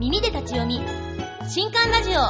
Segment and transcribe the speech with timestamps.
[0.00, 0.80] 耳で立ち読み。
[1.48, 2.20] 新刊ラジオ。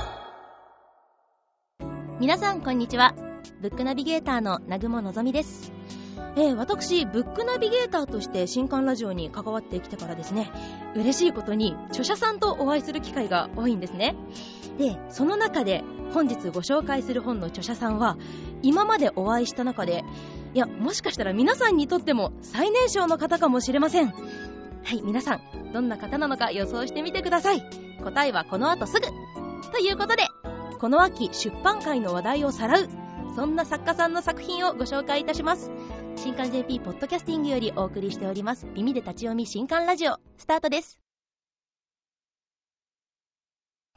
[2.21, 3.14] 皆さんこんにちは。
[3.62, 5.73] ブックナビゲーターの南雲のぞみです。
[6.37, 10.50] えー、私、ブックナビゲーターとして新刊ラジオに関わってきてからですね、
[10.95, 14.15] 嬉しいことに著者さんとお会いする機会が多いんですね。
[14.77, 18.19] で、その中で本日ご紹介する本の著者さんは、
[18.61, 20.05] 今までお会いした中で、
[20.53, 24.12] いや、もしかしたら皆さんにとっても最年少の方かもしれません。
[24.85, 27.62] はい、皆さん、どんな方なのか予想してみてください。
[28.03, 29.07] 答えはこの後すぐ。
[29.73, 30.29] ということで、
[30.79, 32.88] この秋出版界の話題をさらう、
[33.34, 35.70] そんな作家さんの作品をご紹介いたします。
[36.16, 38.66] 新刊 JP ポッドキャスティングよりお送りしております。
[38.74, 40.19] 耳で立ち読み新刊ラジオ。
[40.37, 41.01] スタートです。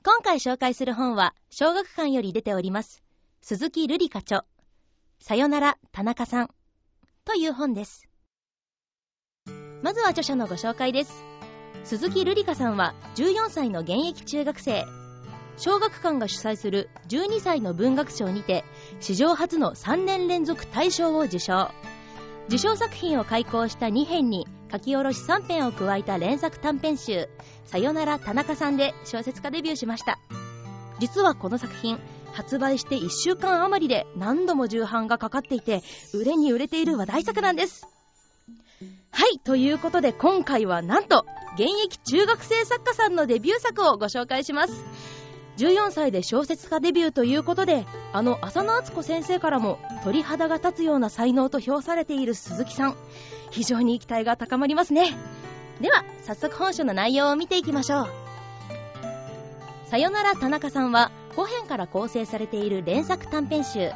[0.03, 3.03] 今回紹介する本は小学館より出ております。
[3.41, 4.45] 鈴木瑠璃課長。
[5.19, 6.49] さよなら田中さん。
[7.25, 8.06] という本です。
[9.83, 11.23] まずは著者のご紹介です。
[11.83, 14.85] 鈴木瑠璃香さんは14歳の現役中学生。
[15.57, 18.63] 小学館が主催する12歳の文学賞にて
[18.99, 21.69] 史上初の3年連続大賞を受賞。
[22.47, 27.29] 受賞作品を開講した2編に書き下ろし3編を加えた連作短編集
[27.65, 30.19] 「さよなら田中さん」で小説家デビューしました。
[30.99, 31.99] 実はこの作品
[32.33, 37.96] 発売して1週間余りで何度も重版がかかっていて売れに売れている話題作なんです。
[39.17, 44.83] はいということで今回はなんと現役中学生作家さんのデビュー作をご紹介します。
[45.57, 52.95] 14歳で小説家デビューということであの浅野敦子先生からも鳥肌が立つような才能と評されている鈴木さん。
[53.49, 55.17] 非常に期待が高まりますね。
[55.81, 58.07] では早速本書の内容を見ていきましょう。
[59.87, 63.89] さよなら田中さんは5編から構成されている連作短編集。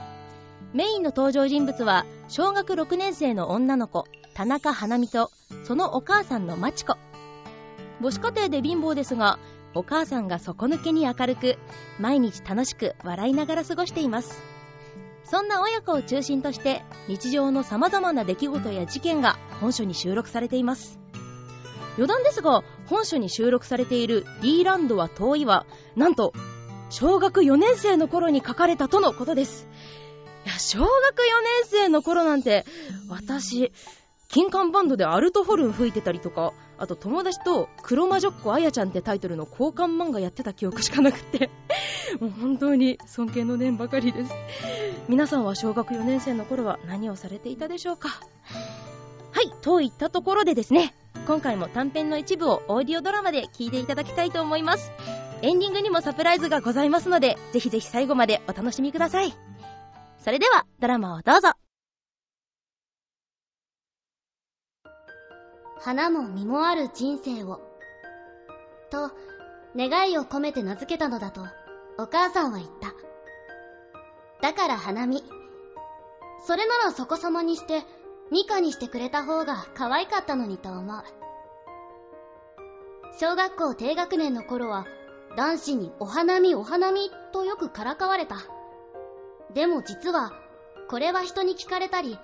[0.74, 4.06] メインの登場人物は小学6年生の女の子。
[4.34, 5.32] 田中花見と
[5.64, 6.98] そのお母さんのまち子。
[8.02, 9.38] 母子家庭で貧乏ですが
[9.74, 11.58] お母さんが底抜けに明るく
[12.00, 14.42] 毎日楽しく笑いながら過ごしています。
[15.24, 21.00] そんな親子を中心として日常の様々な出来事や事件が本書に収録されています。
[21.96, 25.66] 余談ですが本書に収録されている D ランドは遠いは
[25.96, 26.34] なんと
[26.90, 29.68] 小学4年生の頃に書かれたとのことです。
[30.46, 32.66] いや小学4年生の頃なんて
[33.08, 33.72] 私
[34.32, 41.50] 金管バンドでアルトホルン吹いてたりとかあと友達と黒魔女っ子あやちゃんってタイトルの交換漫画やってた記憶しかなくって。
[42.20, 44.34] もう本当に尊敬の念ばかりです。
[45.08, 48.10] 皆さんは小学4年生の頃は何をされていたでしょうか？
[48.10, 50.94] はいといったところでですね
[51.28, 54.92] 今回も短編の一部をオーディオドラマで聞いていただきたいと思います。
[55.42, 59.34] エンディングにもサプライズがございますのでぜひぜひ最後までお楽しみください。
[60.24, 61.50] それではドラマをどうぞ。
[65.84, 67.60] 花も実もある人生を。
[68.92, 69.12] と、
[69.76, 71.42] 願いを込めて名付けたのだと、
[71.98, 72.94] お母さんは言った。
[74.42, 75.24] だから花見。
[76.46, 77.84] それならそこそまにして、
[78.32, 81.04] ミカにしてくれた方が可愛かったのにと思う。
[83.20, 84.86] 小学校低学年の頃は、
[85.36, 88.36] 男子にお花見お花見とよくからかわれた。
[89.54, 90.32] でも実は、
[90.90, 92.20] これは人に聞かれたり、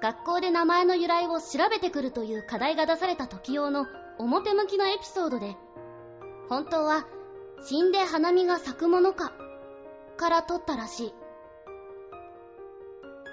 [0.00, 3.86] 学校で名前の由来を調べてくるという課題が出された時用の
[4.18, 5.56] 表向きのエピソードで、
[6.48, 7.06] 本当は
[7.64, 9.32] 死んで花見が咲くものか、
[10.16, 11.14] から取ったらしい。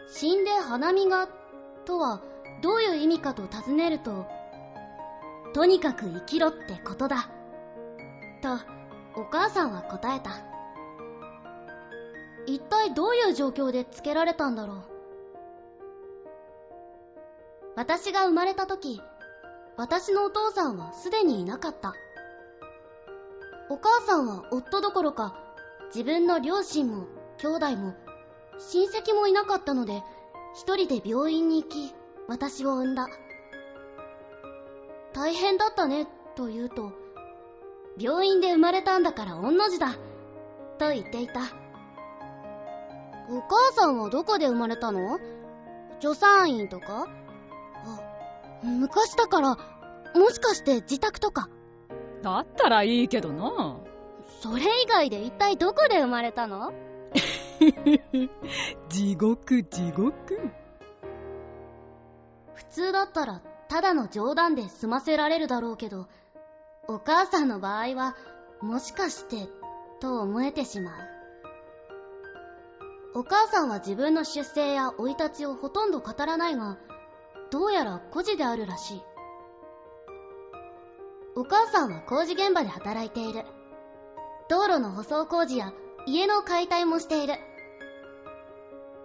[0.08, 1.28] 死んで花見が、
[1.86, 2.22] とは
[2.62, 4.26] どういう意味かと尋ねると、
[5.54, 7.30] とにかく生きろってことだ。
[8.42, 8.50] と、
[9.20, 10.32] お母さんは答えた。
[12.48, 14.95] 一体どういう状況でつけられたんだろう。
[17.76, 19.02] 私が生まれた時、
[19.76, 21.94] 私のお父さんはすでにいなかった。
[23.70, 25.36] お母さんは夫どころか、
[25.88, 27.94] 自分の両親も兄弟も
[28.58, 30.02] 親戚もいなかったので、
[30.54, 31.94] 一人で病院に行き、
[32.28, 33.10] 私を産んだ。
[35.14, 36.94] 大変だったね、と言うと、
[37.98, 39.94] 病院で生まれたんだから御の字だ、
[40.78, 41.42] と言っていた。
[43.30, 45.20] お母さんはどこで生まれたの？
[46.00, 47.08] 助産院とか？
[48.64, 49.58] 昔だから、
[50.16, 51.50] もしかして自宅とか。
[52.22, 53.78] だったらいいけどな。
[54.42, 56.74] それ以外で一体どこで生まれたの？
[58.90, 60.40] 地獄地獄。
[62.54, 66.08] 普通だったらただの冗談で済ませられるだろうけど、
[66.88, 68.16] お母さんの場合は、
[68.62, 69.50] もしかして、
[70.00, 70.94] と思えてしまう。
[73.16, 76.78] お母さんは自分の出生や生い立ちをほとんど語らないが、
[77.52, 79.04] どうやら孤児であるらしい。
[81.36, 83.44] お母さんは工事現場で働いている。
[84.50, 85.74] 道路の舗装工事や
[86.06, 87.36] 家の解体もしている。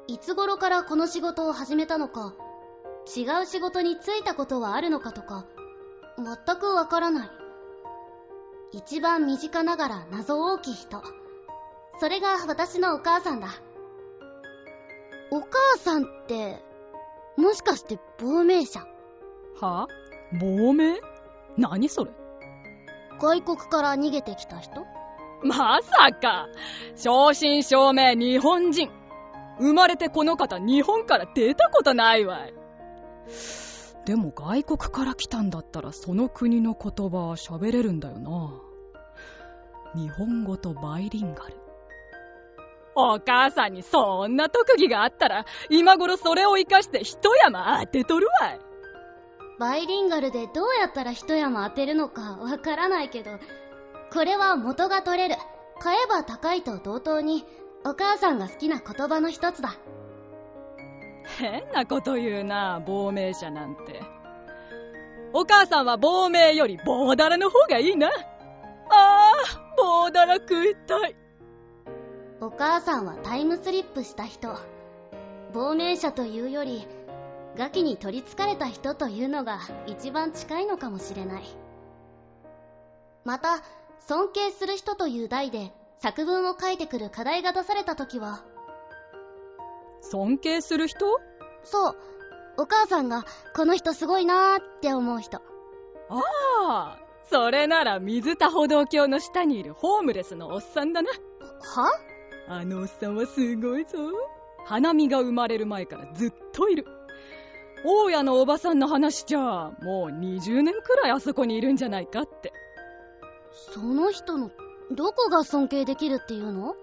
[0.06, 2.34] いつ頃からこの仕事を始めたのか、
[3.16, 5.46] 違う仕事に就いたことはあるのかとか、
[6.16, 7.30] 全くわからない。
[8.72, 11.02] 一番身近ながら謎大きい人。
[11.98, 13.48] それが私のお母さんだ。
[15.30, 15.48] お母
[15.78, 16.62] さんって、
[17.36, 18.80] もしかして亡命者？
[19.60, 19.88] は
[20.40, 21.00] 亡命？
[21.56, 22.10] 何それ？
[23.20, 24.86] 外国から逃げてきた人？
[25.42, 26.48] まさか！
[26.96, 28.90] 正真正銘日本人。
[29.58, 32.54] 生まれてこの方日本から出たことないわい。
[34.06, 38.52] でも外国から来たんだったらその国の言葉喋れるんだよな。
[39.94, 41.56] 日本語とバイリンガル。
[42.94, 48.60] お母さんにそんな特技があったら今頃それを活かして一山当てとるわい。
[49.58, 53.30] バイリンガルでどうやったら一山当てるのかわからないけど、
[54.12, 55.36] これは元が取れる。
[55.78, 57.44] 買えば高いと同等に
[57.84, 59.76] お母さんが好きな言葉の一つだ。
[61.38, 64.02] 変なこと言うな、亡命者なんて。
[65.32, 68.08] お母さんは亡命より棒だらの方がいいな。
[68.08, 68.10] あ
[68.90, 69.32] あ、
[69.76, 71.16] 棒だら食いたい。
[72.42, 74.56] お母さんはタイムスリップした人。
[75.52, 76.86] 亡命者というより、
[77.56, 81.42] ガキに取りつかれた人というのが一番近いのかもしれない。
[83.24, 83.62] また、
[84.00, 88.42] 尊敬する人という題で作文を書いてくる課題が出された時は、
[90.00, 91.20] 尊敬する人？
[91.62, 91.96] そう。
[92.56, 95.42] お母さんが、この人すごいなーって思う人。
[96.08, 96.98] ああ、
[97.28, 101.10] それなら水田歩道橋の下にいるホームレスのおっさんだな。
[101.10, 101.90] は？
[102.52, 103.98] あのおっさんはすごいぞ。
[104.64, 106.84] 花見が生まれる前からずっといる。
[107.84, 112.52] 大家のおばさんの話じゃ、もう20年くらいあそこにいるんじゃないかって。
[113.72, 114.50] その人の、
[114.90, 116.74] どこが尊敬できるっていうの？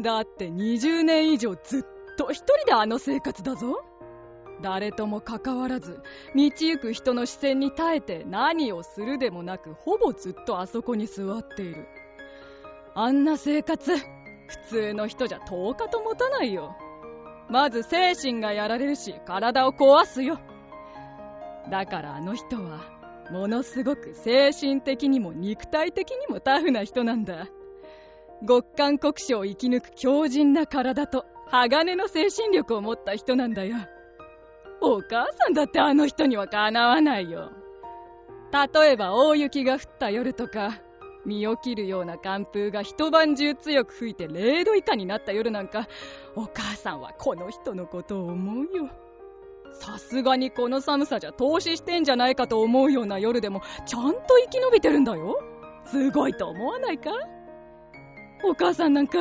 [0.00, 3.82] だって20年以上ずっと一人であの生活だぞ。
[4.62, 6.00] 誰とも関わらず、
[6.36, 11.88] 道行く人の視線に耐えて何をするでもなく、ほぼずっとあそこに座っている。
[12.94, 13.92] あんな生活、
[14.50, 16.76] 普通の人じゃ10日と持たないよ。
[17.48, 20.40] まず精神がやられるし、体を壊すよ。
[21.70, 22.80] だからあの人は、
[23.30, 27.46] ものすごく精神的にも肉体的にもタフな人なんだ。
[28.46, 33.76] 極寒国書を生き抜く強靭な体と鋼の精神力を持った人なんだよ。
[34.80, 37.52] お母さんだってあの人にはかなわないよ。
[38.74, 40.80] 例えば大雪が降った夜とか、
[41.26, 45.86] 身を切るような寒風が一晩中強く吹いて0度以下になった夜なんか、
[46.36, 48.88] お母さんはこの人のことを思うよ。
[49.72, 55.40] さすがにこの寒さじゃ投資してんじゃないかと思うような夜でも、ちゃんと生き延びてるんだよ。
[55.86, 57.10] すごいと思わないか？
[58.44, 59.18] お母さんなんか、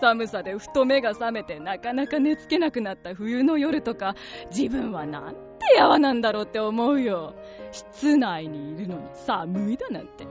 [0.00, 4.14] 寒さでふと目が覚めてなかなか寝つけなくなった冬の夜とか、
[4.50, 5.40] 自分はなんて
[5.76, 7.34] やわなんだろうって思うよ。
[7.70, 10.26] 室内にいるのに寒いだなんて。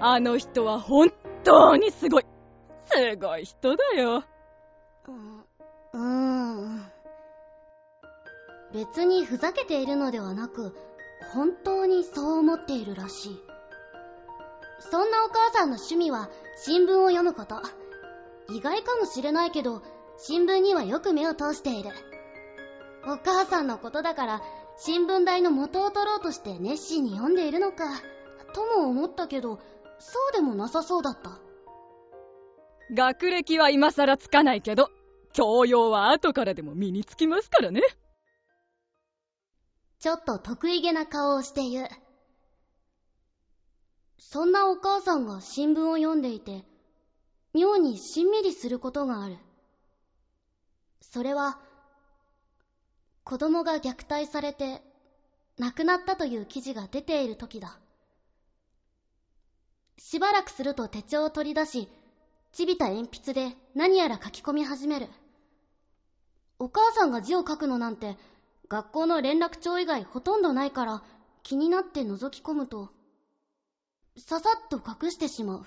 [0.00, 1.12] あの人は本
[1.44, 2.24] 当にすごい。
[2.86, 4.24] すごい人だよ。
[5.92, 6.84] う、うん。
[8.72, 10.74] 別にふざけているのではなく、
[11.32, 13.40] 本当にそう思っているらしい。
[14.80, 17.62] そんなお母さんの趣味は新聞を読むこと。
[18.52, 19.82] 意外かもしれないけど、
[20.18, 21.90] 新聞にはよく目を通している。
[23.06, 24.42] お母さんのことだから、
[24.76, 27.84] 新聞代の元を取ろうとして熱心に読んでいるのか、
[28.54, 29.60] とも思ったけど、
[29.98, 31.40] そうでもなさそうだった。
[32.92, 34.90] 学歴は今更つかないけど、
[35.32, 37.82] 教養は後からでも身につきますからね。
[39.98, 41.88] ちょっと得意げな顔をして言う。
[44.18, 46.64] そんなお母さんが新聞を読んでいて、
[47.54, 49.38] 妙にしんみりすることがある。
[51.00, 51.58] それは、
[53.22, 54.82] 子供が虐待されて
[55.58, 57.78] 亡くなったという記事が出ている時だ。
[59.98, 61.88] しばらくすると手帳を取り出し、
[62.52, 65.08] ちびた鉛筆で何やら書き込み始める。
[66.58, 68.16] お母さんが字を書くのなんて、
[68.68, 71.02] 学校の連絡帳以外ほとんどないから
[71.42, 72.90] 気になって覗き込むと、
[74.16, 75.66] ささっと隠してしまう。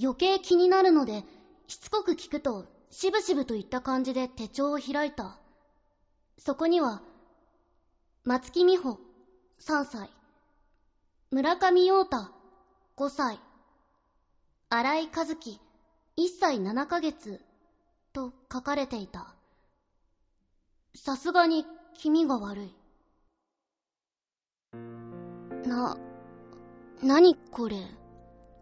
[0.00, 1.24] 余計気になるので、
[1.68, 5.38] しつこく聞くと、しぶしぶといった感じで手帳を開いた。
[6.38, 7.02] そこには、
[8.24, 8.98] 松木美穂、
[9.60, 10.10] 3歳。
[11.30, 12.35] 村上陽太、
[12.98, 13.38] 5歳。
[14.70, 15.50] 荒井和樹、
[16.16, 17.42] 1歳7ヶ月、
[18.14, 19.34] と書かれていた。
[20.94, 22.74] さすがに気味が悪い。
[25.68, 25.98] な、
[27.02, 27.76] 何これ？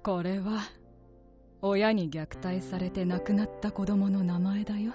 [0.02, 0.62] これは
[1.62, 4.94] 親に虐待されて亡くなった子供の名前だよ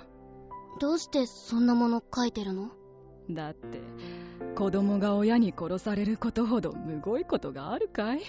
[0.82, 2.72] どうしてそんなもの書いてるの？
[3.32, 3.80] だって
[4.56, 8.22] 子供が親に殺されることほどむごいことがあるかい？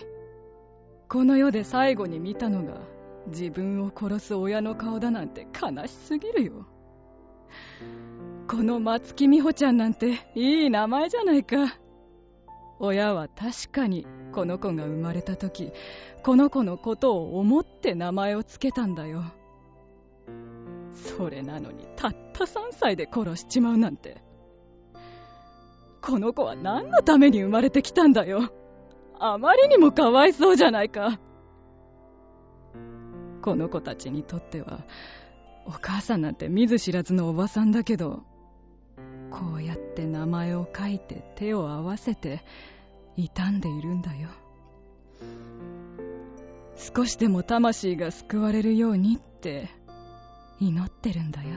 [1.11, 2.75] この世で最後に見たのが
[3.27, 6.67] 自分を殺す親の顔だなんて悲しすぎるよ。
[8.47, 11.81] この松木美穂ちゃんなんていい名前じゃないか。
[12.79, 15.73] 親は確かにこの子が生まれた時
[16.23, 19.25] この子のことを思って名前を付けたんだよ。
[20.95, 24.23] それなのにたった3歳で殺しちまうなんて。
[26.03, 28.53] この子は何のために生まれてきたんだよ。
[29.23, 31.21] あまりにもかわいそうじゃないか。
[33.43, 34.81] この子たちにとっては
[35.67, 38.23] お母さんなんて見ず知らずのおばさんだけど
[39.31, 42.43] こうやって名前を書いて手を合わせて
[43.17, 44.29] 傷んでいるんだよ。
[46.77, 49.69] 少しでも魂が救われるようにって
[50.59, 51.49] 祈ってるんだよ。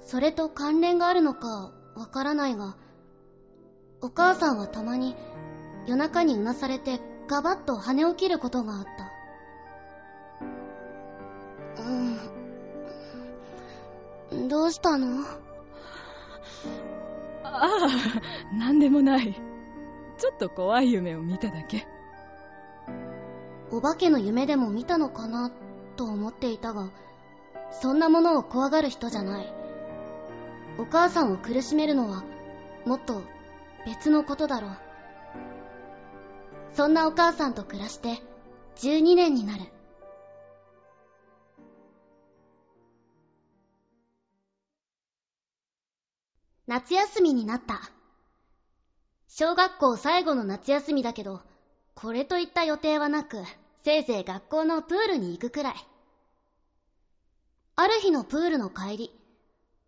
[0.00, 2.76] それと関連があるのかわからないが
[4.02, 5.14] お母さんはたまに
[5.86, 8.90] 夜中にうなされてガバッと羽を切ることがあった。
[14.32, 14.48] うん。
[14.48, 15.24] どうしたの？
[17.42, 17.68] ああ
[18.56, 19.34] 何でもない。
[20.18, 21.86] ちょっと怖い夢を見ただけ。
[23.70, 25.50] お化けの夢でも見たのかな
[25.96, 26.90] と思っていたが
[27.70, 29.52] そんなものを怖がる人じゃない。
[30.78, 32.22] お母さんを苦しめるのは
[32.86, 33.22] もっと
[33.86, 34.76] 別のことだろう
[36.72, 38.22] そんなお母さんと暮らして
[38.76, 39.64] 12年になる。
[46.66, 47.80] 夏休みになった。
[49.26, 51.40] 小学校最後の夏休みだけど
[51.94, 53.38] これといった予定はなく
[53.82, 55.74] せいぜい学校のプールに行くくらい。
[57.76, 59.10] ある日のプールの帰り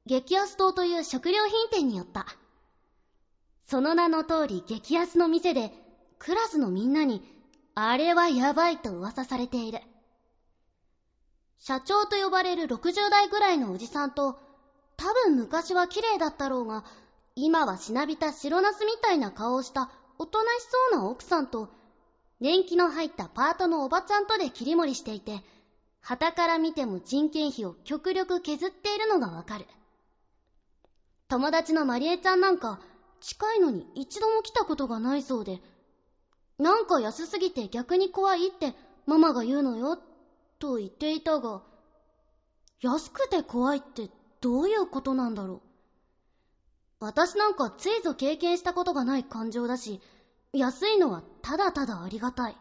[0.06, 2.26] 激安島という食料品店に寄った。
[3.66, 5.72] その名の通り激安の店で
[6.25, 7.21] クラスのみんなに
[7.75, 9.81] あれはやばいと噂されている。
[11.59, 14.37] 社長と呼ばれる60代ぐらいのおじさんと
[14.97, 16.85] 多分昔は綺麗だったろうが
[17.35, 20.62] 今はしなびた白ナスみたいな顔をしたおとなし
[20.93, 21.71] そうな奥さんと
[22.38, 25.43] 年季の入ったパートのおばちゃんとで切り盛りしていて
[26.00, 29.67] 旗から見ても人件費を極力削っているのがわかる。
[31.26, 32.79] 友達のまりえちゃんなんか
[33.19, 35.61] 近いのに一度も来たことがないそうで
[36.62, 39.99] なんか安すぎて逆に怖いってママが言うのよ
[40.61, 41.61] と言っていたが
[42.81, 45.61] 安くて怖いってどういうことなんだろう。
[47.00, 50.00] 私なんかついぞ経験したことがない感情だし
[50.52, 52.57] 安いのはただただありがたい。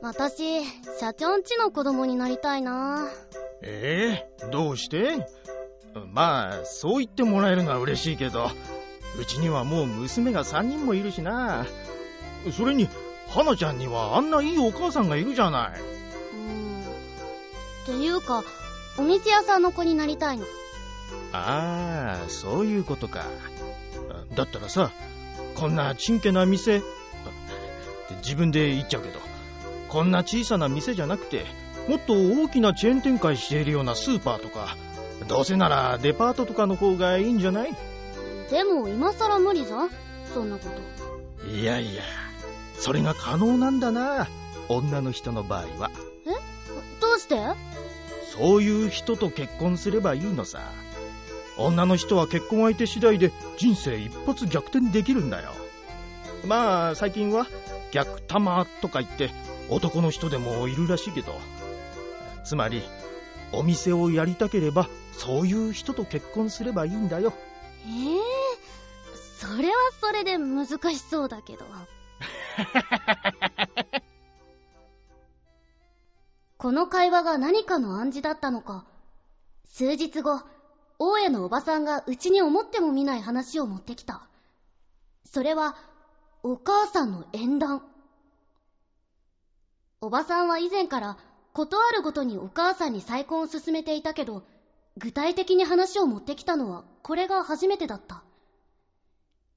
[0.00, 0.64] 私
[0.98, 3.06] 社長んちの子供になりたいな。
[3.62, 4.48] ええ？
[4.50, 5.26] どうして？
[6.14, 8.48] まあそう言ってもらえるのは嬉しいけど
[9.20, 11.66] うちにはもう娘が3人もいるしな。
[12.52, 12.88] それに
[13.28, 15.70] 花ちゃんにはあんないいお母さんがいるじゃない。
[15.72, 16.82] うーん。
[16.82, 16.84] っ
[17.86, 18.44] ていうか
[18.98, 20.44] お店屋さんの子になりたいの。
[21.32, 23.26] ああそういうことか。
[24.34, 24.90] だったらさ
[25.54, 26.82] こんなちんけな店
[28.22, 29.20] 自分で言っちゃうけど
[29.88, 31.44] こんな小さな店じゃなくて
[31.88, 34.76] もっと大きなチェーン展開しているようなスーパーとか
[35.26, 37.74] どうせならデパートとかの方がいいんじゃない？
[38.50, 39.90] でも今さら無理じゃん？
[40.32, 40.64] そんなこ
[41.40, 41.46] と。
[41.48, 42.02] いやいや
[42.78, 44.28] それが可能なんだな。
[44.68, 45.90] 女の人の場合は。
[47.00, 47.36] どうして？
[48.32, 50.60] そういう人と結婚すればいいのさ。
[51.56, 55.50] 女の人は結婚相手次第で人生一発逆転できるんだよ。
[56.46, 57.46] まあ最近は
[57.90, 59.30] 逆玉とか言って
[59.68, 61.34] 男の人でもいるらしいけど。
[62.44, 62.82] つまり
[63.52, 67.32] お店をやりたければそういう人と結婚すればいいんだよ。
[67.86, 68.20] ええ
[69.38, 71.64] それはそれで難しそうだけど
[76.58, 78.84] この会話が何かの暗示だったのか
[79.64, 80.42] 数日後
[80.98, 84.26] 大家のおばさんがうちに思ってもみない話を持ってきた。
[85.24, 85.76] それは
[86.42, 87.82] お母さんの縁談。
[90.00, 91.16] おばさんは以前から
[91.52, 94.44] ことあるごとにお母さんに再婚を勧めていたけど
[94.96, 98.24] 具体的に話を持ってきたのはこれが初めてだった。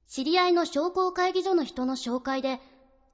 [0.08, 2.60] 知り合いの商工会議所の人の紹介で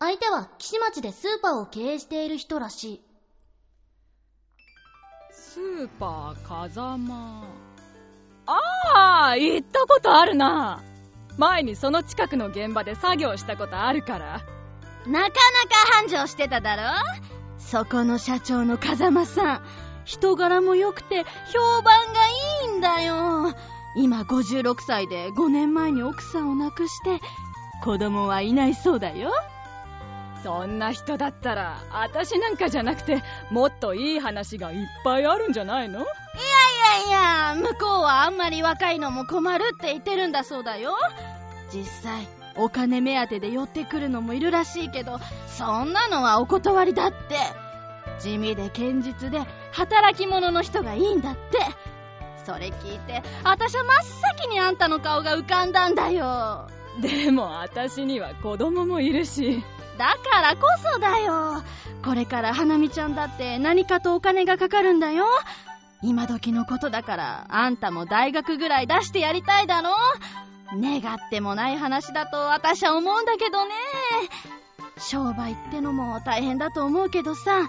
[0.01, 3.01] 相手は岸町でスーパーを経営している人らしい。
[5.33, 7.43] スーパー風間。
[8.47, 10.83] ああ行ったことあるな。
[11.37, 14.41] 前にその近くの現場で作業したことあるから。
[15.07, 15.33] なかなか
[15.95, 16.83] 繁盛してただろ？
[17.59, 19.63] そこの社長の風間さん。
[20.05, 22.29] 人柄も良くて評判が
[22.69, 23.53] いいんだよ。
[23.97, 27.21] 今56歳で5年前に奥さんを亡くして
[27.83, 29.33] 子供はいないそうだよ
[30.43, 36.01] そんな人だったら私なんかじゃなくてもっといい話がいっぱいあるんじゃないの？
[36.01, 36.07] いや
[37.05, 40.95] いやいや向こうはあんまり若いのも困るって言ってるんだそうだよ。
[41.73, 47.17] 実際お金目当てで寄ってくるのもいるらしいけどそんなのはお断りだって。
[48.21, 49.41] 地味で堅実で
[49.71, 51.59] 働き者の人がいいんだって。
[52.45, 53.97] それ聞いて私は真っ
[54.39, 56.69] 先にあんたの顔が浮かんだんだよ。
[57.01, 59.63] でも私には子供もいるし
[59.99, 60.63] だからこ
[60.95, 61.63] そだよ。
[62.05, 65.27] これから花見ちゃんだって何かとお金がかかるんだよ。
[66.03, 69.91] 今時のことだからあんたも大学ぐらい出してやりたいだろ。
[70.73, 73.75] 願ってもない話だと私は思うんだけどね。
[74.99, 77.69] 商売ってのも大変だと思うけどさ。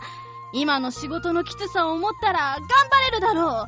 [0.52, 3.68] 今の仕事のきつさを思ったら頑張れるだろ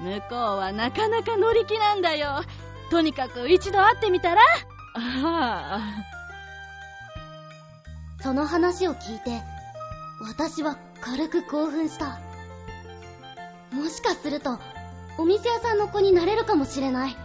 [0.00, 0.02] う。
[0.02, 2.42] 向こうはなかなか乗り気なんだよ。
[2.90, 4.42] とにかく一度会ってみたら？
[4.94, 5.80] ああ。
[8.22, 9.42] その話を聞いて
[10.20, 12.20] 私は軽く興奮した。
[13.72, 14.58] もしかすると
[15.18, 17.16] お店屋さんの子になれるかもしれない。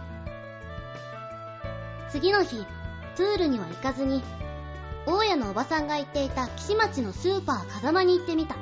[2.10, 2.64] 次の日
[3.16, 4.22] プールには行かずに
[5.06, 8.56] 大家のおばさんが言っていた岸町のスーパー風間に行ってみた。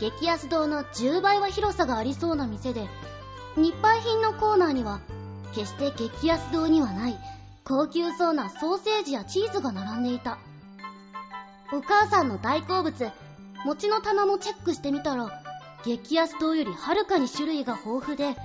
[0.00, 2.88] 激安堂の10倍は広さがありそうな店で
[3.56, 5.00] 日配品のコーナーには
[5.54, 7.18] 決して激安堂にはない
[7.64, 10.38] 高級そうなソーセージやチーズが並んでいた。
[11.72, 13.12] お母さんの大好物。
[13.64, 15.42] 餅の棚もチェックしてみたら
[15.84, 18.36] 激安堂よりはるかに種類が豊富で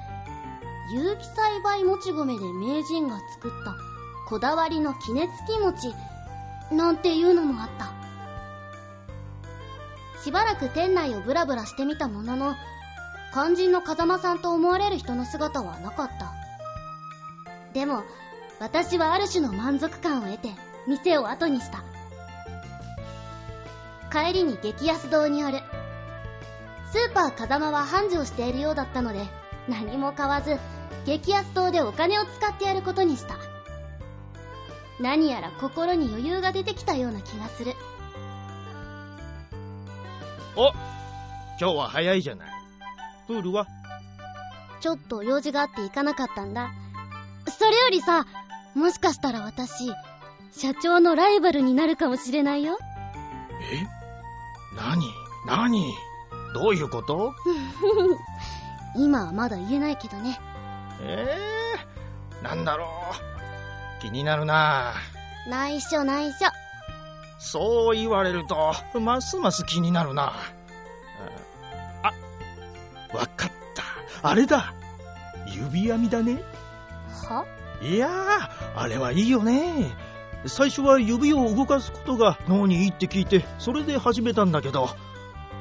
[0.93, 3.75] 有機栽培もち米で名人が作った
[4.29, 5.93] こだわりの杵つき餅
[6.71, 7.91] なんていうのもあった。
[10.23, 12.55] しばらく店内をブラブラしてみたものの
[13.33, 16.33] 肝心の風間さんと思われる人の姿はなかった。
[17.73, 18.03] でも
[18.59, 20.49] 私はある種の満足感を得て
[20.87, 21.83] 店を後にした。
[24.11, 25.59] 帰りに激安堂による。
[26.91, 29.27] スーパー風間は繁盛しているようだったので
[29.67, 30.57] 何も買わず
[31.05, 33.35] 激安堂でお金を使ってやることにした。
[34.99, 37.73] 何やら心に余裕が出てきたような気がする。
[40.55, 40.71] お
[41.59, 42.49] 今日は早いじゃない。
[43.27, 43.67] プールは？
[44.81, 46.71] ちょっと用事があって行かなかったんだ。
[47.45, 48.25] それよりさ
[48.73, 49.89] もしかしたら私
[50.51, 52.79] 社長のライバルになるかもしれないよ。
[53.71, 53.98] え？
[54.79, 55.13] 何
[55.45, 55.93] 何
[56.53, 57.33] どういうこと？
[58.95, 60.39] 今はまだ言えないけどね。
[61.01, 61.37] え
[62.35, 62.87] えー、なんだろ
[63.97, 64.01] う。
[64.01, 64.93] 気になるな。
[65.47, 66.35] 内緒内緒。
[67.37, 70.33] そう言われるとますます気になるな。
[72.03, 72.11] あ
[73.15, 73.51] わかっ
[74.21, 74.27] た。
[74.29, 74.73] あれだ。
[75.47, 76.41] 指編みだね。
[77.29, 77.45] は？
[77.81, 79.91] いやーあれはいいよね
[80.45, 84.89] 最初は指を動かすことが脳にいいって聞いてそれで始めたんだけど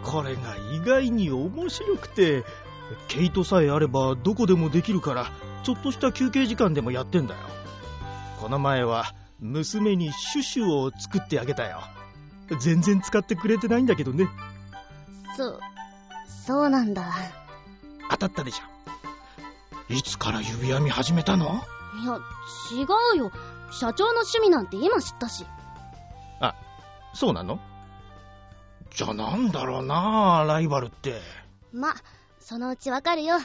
[0.04, 2.44] これが意外に面白くて
[3.08, 5.26] 毛糸さえあればどこでもできるから
[5.64, 7.40] ちょっとした休憩時間でもやってんだよ。
[8.40, 11.82] この前は娘にシュシュを作ってあげたよ。
[12.60, 14.28] 全然使ってくれてないんだけどね。
[15.36, 15.60] そ
[16.46, 17.12] そうなんだ。
[18.10, 19.92] 当たったでしょ。
[19.92, 21.62] いつから指編み始めたの？
[22.02, 22.18] いや
[22.72, 22.86] 違
[23.16, 23.32] うよ
[23.70, 25.44] 社長の趣味なんて今知ったし。
[26.40, 26.54] あ
[27.14, 27.58] そうなの？
[28.90, 31.20] じゃあなんだろうなライバルって。
[31.72, 31.94] ま
[32.40, 33.36] そのうちわかるよ。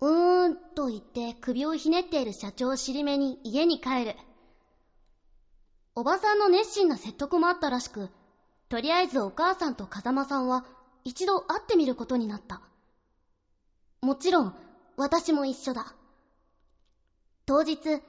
[0.00, 4.16] うーんと言って首をひねっている社長を尻目に家に帰る。
[5.94, 8.08] おばさんの熱心な説得もあったらしく
[8.70, 10.64] とりあえずお母さんと風間さんは
[11.04, 12.62] 一度会ってみることになった。
[14.00, 14.54] もちろん
[14.96, 15.94] 私も一緒だ。
[17.44, 18.00] 当日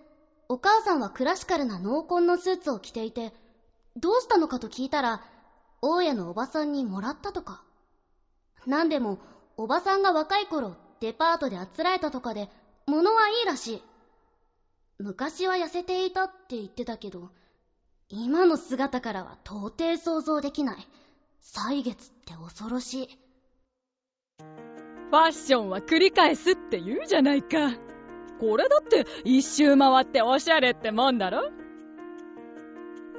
[0.51, 3.31] お母さんはクラシカルな濃紺のスーツを着ていて
[3.95, 5.23] どうしたのかと聞いたら
[5.81, 7.63] 大家のおばさんにもらったとか。
[8.65, 9.19] なんでも
[9.55, 12.49] おばさんが若い頃デパートであつらえたとかで
[12.85, 13.83] 物はいいらしい。
[14.99, 17.29] 昔は痩せていたって言ってたけど
[18.09, 20.85] 今の姿からは到底想像できない。
[21.39, 23.07] 歳月って恐ろしい。
[24.37, 27.90] ファッションは繰り返すって言うじゃないか。
[28.41, 31.51] これだって一周回っておしゃれってもんだろ？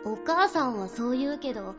[0.04, 1.76] お母さんはそう言うけど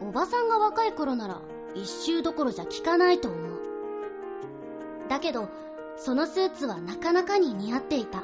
[0.00, 1.40] おばさんが若い頃なら
[1.74, 3.60] 一周どころじゃ効かないと思う
[5.08, 5.48] だけど
[5.96, 8.22] そのスーツはなかなかに似合っていた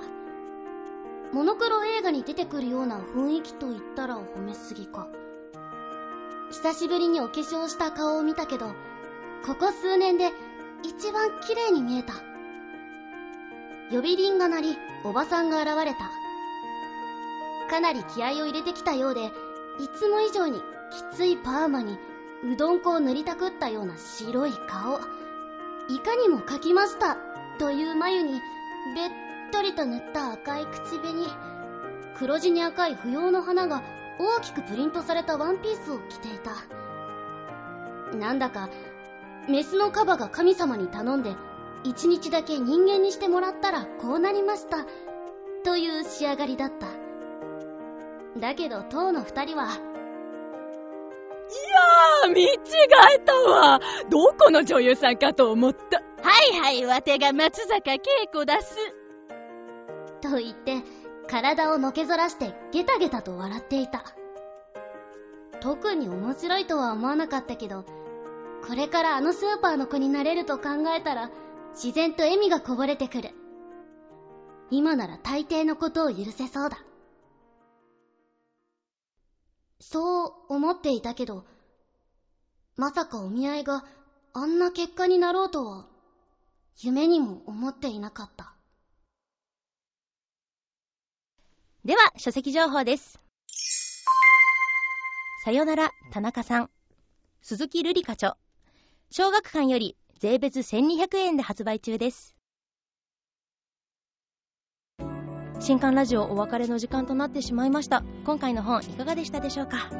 [1.32, 5.08] モノクロ映画に出てくるような雰囲気と言ったら褒めすぎか。
[6.50, 8.66] 久しぶりにお化粧した顔を見たけど、
[9.46, 10.30] ここ数年で
[10.82, 12.12] 一番綺麗に見えた。
[13.92, 16.10] 呼び鈴が鳴り、おばさんが現れた。
[17.68, 19.30] かなり気合を入れてきたようで、い
[19.94, 20.60] つも以上に
[21.12, 21.98] きついパーマに、
[22.42, 24.98] うどん粉を塗りたくったような白い顔。
[25.88, 27.18] いかにも描きました
[27.58, 28.40] という眉に、
[28.94, 29.10] べっ
[29.52, 31.28] とりと塗った赤い口紅。
[32.16, 33.82] 黒地に赤い不要の花が
[34.18, 36.52] 大きくプリントされたワンピースを着ていた。
[38.16, 38.70] なんだか、
[39.50, 41.34] メスのカバが神様に頼んで、
[41.84, 44.86] 一日だけ人間にしてもらったらこうなりました。
[45.64, 46.86] という仕上がりだった。
[48.38, 49.68] だけど、当の二人は、い
[52.24, 52.46] やー、見違
[53.14, 53.80] えたわ。
[54.08, 55.98] どこの女優さんかと思った。
[55.98, 56.04] は
[56.54, 58.00] いはい、わてが松坂恵
[58.32, 58.76] 子だす。
[60.20, 60.82] と言って、
[61.28, 64.04] 体をのけぞらしてゲタゲタと笑っていた。
[65.60, 67.84] 特に面白いとは思わなかったけど、
[68.66, 71.30] これからあのスーパーの子になれると考えたら、
[71.74, 73.30] 自然と笑みがこぼれてくる。
[74.70, 76.78] 今なら大抵のことを許せそうだ。
[79.80, 81.44] そう思っていたけど、
[82.76, 83.84] まさかお見合いが
[84.32, 85.86] あんな結果になろうとは、
[86.80, 88.54] 夢にも思っていなかった。
[91.84, 93.20] では、書籍情報です。
[95.44, 96.70] さよなら、田中さん。
[97.42, 98.36] 鈴木瑠璃課長。
[99.10, 102.36] 小学館より税別1200円で発売中です。
[105.58, 108.04] 新刊ラジオお別れの時間となってしまいました。
[108.24, 109.90] 今回の本いかがでしたでしょうか？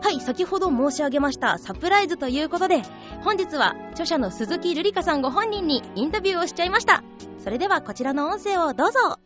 [0.00, 2.80] はい、先ほど申し上げましたサプライズということで、
[3.22, 7.04] 本日は著者の鈴木瑠璃香さんご本人にインタビューをしちゃいました。
[7.44, 9.18] それではこちらの音声をどうぞ。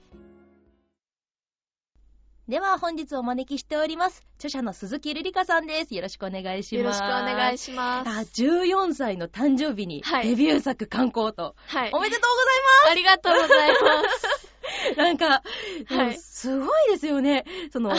[2.47, 4.23] では本日お招きしております。
[4.37, 5.95] 著者の鈴木瑠璃香さんです。
[5.95, 6.77] よろしくお願いします。
[6.77, 8.11] よろしくお願いしします。
[8.11, 11.91] あ、14歳の誕生日にはいデビュー作刊行と、はい。
[11.95, 12.25] おめでとう
[12.91, 13.81] ありがとうございます。
[13.81, 14.99] ございます。
[14.99, 15.43] なんか、
[15.87, 17.47] はいすごいですよね。
[17.73, 17.95] その、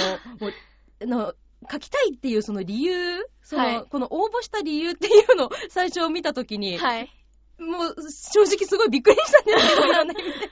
[1.01, 1.33] の
[1.71, 7.09] 書きたいっていうその理由、その、はいこの応募した理由っていうのを最初見たときに、はい。
[7.57, 10.49] もう正直すごいびっくりしたんですけど、いろんな意味で。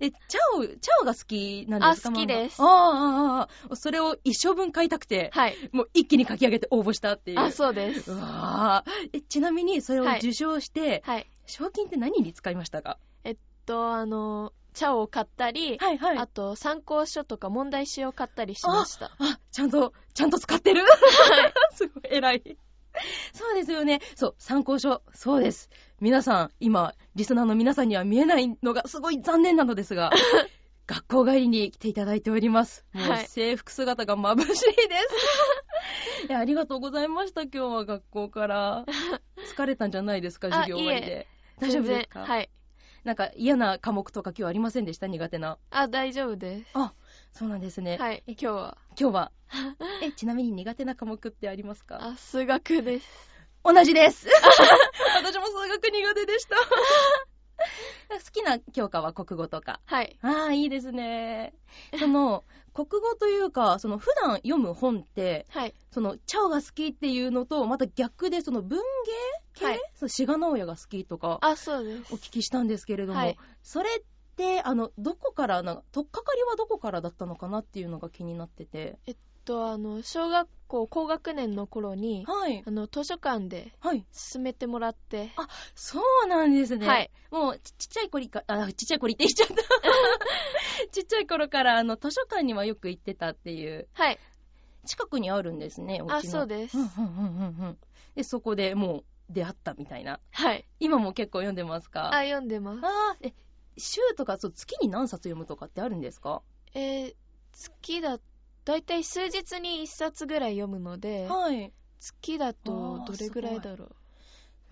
[0.06, 5.56] え、チャオ、チャオが好きなんですかあ好きですああ、ああ、ああ、それを一生分買いたくて、はい。
[5.72, 7.40] もう一気に書き上げて応募したっていう。
[7.40, 8.10] あ、そうです。
[8.10, 11.26] うわぁえ、ちなみにそれをはい受賞して、はい。
[11.46, 12.98] 賞金って何に使いましたか？
[13.64, 16.18] と、あの、茶を買ったり、はいはい。
[16.18, 19.14] あと、参考書とか問題集を買ったりしました。
[19.20, 20.82] あ、ちゃんと、ちゃんと使ってる？
[21.76, 22.56] すごい偉い。
[23.32, 24.00] そうですよね。
[24.16, 25.00] そう、参考書。
[25.14, 25.70] そうです。
[26.02, 30.10] 皆さん、今、リスナーの皆さんには見えないのがすごい残念なのですが、
[30.88, 32.84] 学校帰りに来ていただいております。
[32.92, 36.26] もうはい制服姿が眩しいです。
[36.28, 38.84] いや、ありがとうございました、今日は学校から。
[39.54, 41.28] 疲れたんじゃないですか、授業終わりいで。
[41.60, 42.24] 大丈夫ですか？
[42.26, 42.50] はい。
[43.04, 45.06] なんか嫌な科目とか今日ありませんでした？
[45.06, 45.56] 苦手な。
[45.70, 46.70] あ、大丈夫です。
[47.32, 47.96] そうなんですね。
[47.98, 48.24] はい。
[48.26, 48.76] 今日は。
[48.98, 49.32] 今日は？
[50.02, 51.98] え、ちなみに苦手な科目ってありますか？
[52.02, 53.31] あ、数学です。
[53.64, 54.28] 同じです。
[55.16, 56.56] 私も数学苦手でした。
[58.10, 59.80] 好きな教科は国語とか。
[59.84, 60.18] はい。
[60.22, 61.54] ああ、いいですね。
[61.98, 62.44] その、
[62.74, 65.74] 国語というか、その普段読む本って、はい。
[65.90, 68.84] その、チャオが好きっていうのと、また逆で、その文芸
[69.54, 72.16] 系、はいその志賀直哉が好きとか、あ、そうですお。
[72.16, 74.02] 聞きしたんですけれども、はいそれっ
[74.36, 78.98] て、あの、どこからな、とっかかりはどこからだったのかなっていうのが気になってて。
[79.44, 82.62] と、あの、小学校高学年の頃に、はい。
[82.66, 84.06] あの、図書館ではい。
[84.12, 85.30] 進めてもらって、
[85.74, 86.86] そうなんですね。
[86.86, 87.10] はい。
[87.30, 89.54] もうち、ちっちゃい頃か、あ、ちっちゃい頃言って言っちゃった。
[90.92, 94.18] ちっちゃい頃から、あの、図書館にはよく行ってたっていう、はい。
[94.84, 96.10] 近くにあるんですね、お。
[96.10, 96.76] あ、そうです。
[96.78, 97.78] うんうんうんうんうん。
[98.14, 100.20] で、そこでもう出会ったみたいな。
[100.32, 100.66] はい。
[100.80, 102.08] 今も結構読んでますか？
[102.12, 102.84] あ、読んでます。
[102.84, 103.34] あーえ、
[103.78, 106.42] 週とか、そう、月に何冊読むとかってあるんですか？
[106.74, 107.14] えー、
[107.52, 108.18] 月だ、
[108.64, 111.72] だいたい数日に一冊ぐらい読むので、はい。
[111.98, 113.88] 月だあとーどれぐらいだろ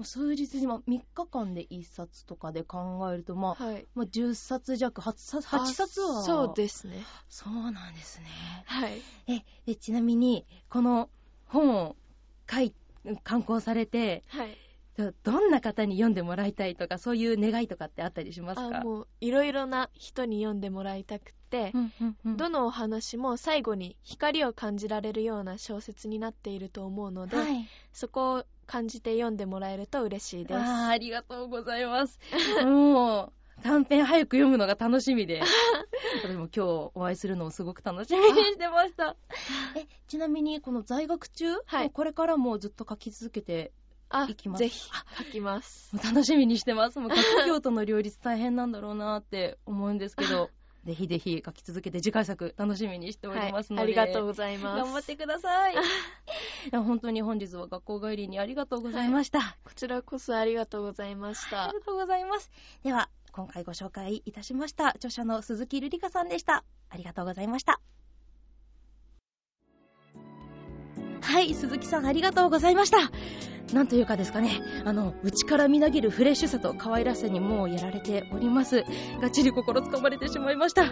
[0.02, 3.72] 数日に、まあ、3日間で1冊とかで考えると、まあ、う。
[3.72, 3.86] はい。
[3.94, 6.20] まあ、10冊弱、8冊、8冊は。
[6.20, 7.02] あそうですね。
[7.28, 8.26] そうなんですね。
[8.66, 9.02] はい。
[9.28, 11.10] え、で、ちなみに、この
[11.46, 11.96] 本を
[12.50, 12.74] 書い、
[13.22, 14.56] 刊行されて、はい。
[15.00, 18.80] どどんな方に読んでもらいたいとか、そういう願いとかってあったりしますか？
[18.80, 27.68] あもういろいろな人に読んでもらいたくて、うんうんうんどのお話も最後に光を感じられるような小説になっていると思うので、はい。
[27.92, 30.56] そこを感じて読んでもらえると嬉しいです。
[30.60, 32.20] あーありがとうございます。
[32.64, 35.42] もう、短編早く読むのが楽しみで、
[36.22, 36.60] 私も今日
[36.94, 39.16] お会いするのをすごく楽しみにしてました。
[39.76, 43.72] え、ちなみにこの在学中、はいこれからもずっと書き続けて、
[44.10, 45.96] あいきますぜひ書きます。
[46.04, 46.98] 楽しみにしてます。
[46.98, 50.50] もう学業との両立大変なんだろうなって思うんですけど、
[50.84, 54.82] ぜひぜひ書き続けて次回作楽しみにしておりますので、はい、ありがとうございます。
[54.82, 55.74] 頑張ってください。
[55.74, 55.76] い
[56.72, 59.56] や本当に本日は学校帰りにありがとうございました。
[59.62, 61.74] こちらこそありがとうございましたあり。
[61.74, 62.50] がとうございます。
[62.82, 66.64] では、今回ご紹介いたしました著者の鈴木瑠璃香さんでした。
[66.88, 67.80] ありがとうございました。
[71.20, 72.98] はい、鈴木さんありがとうございました。
[73.74, 78.84] なんというかですかね、あの、内からみなぎるフレッシュさと可愛らしさにもうやられております。
[79.20, 80.86] がっちり心つかまれてしまいました。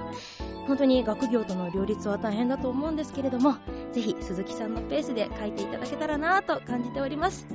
[0.66, 3.56] 本当に学業との両立は大変だと思うんですけれども、
[3.92, 7.46] ぜひ鈴木さんのペースで書いていただけたらなぁと感じております。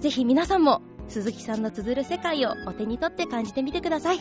[0.00, 4.18] ぜひ皆さんも鈴木さんの綴る世界をお手に取って感じてみてください。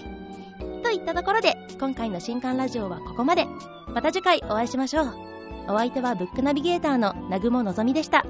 [0.83, 3.47] といったところで、今回の新刊ラジオはここまで。
[3.87, 5.38] また次回お会いしましょう。
[5.67, 8.25] お相手はブックナビゲーターの南雲のぞみでした。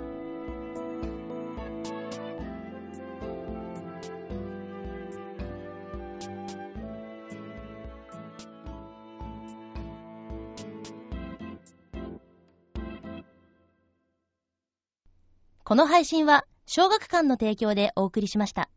[15.69, 18.71] この配信は小学館の提供でお送りしました。